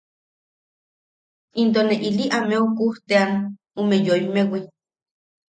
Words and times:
Into 1.61 1.81
ne 1.87 1.95
ili 2.07 2.25
ameu 2.37 2.65
kujte’ean 2.77 3.31
ume 3.81 3.95
yoimmewi. 4.05 4.59